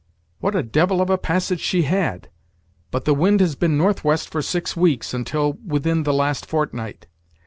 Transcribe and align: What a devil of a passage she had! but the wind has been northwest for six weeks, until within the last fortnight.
What 0.39 0.55
a 0.55 0.63
devil 0.63 0.99
of 0.99 1.11
a 1.11 1.17
passage 1.19 1.59
she 1.59 1.83
had! 1.83 2.27
but 2.89 3.05
the 3.05 3.13
wind 3.13 3.39
has 3.39 3.53
been 3.55 3.77
northwest 3.77 4.29
for 4.29 4.41
six 4.41 4.75
weeks, 4.75 5.13
until 5.13 5.59
within 5.63 6.01
the 6.01 6.11
last 6.15 6.47
fortnight. 6.47 7.05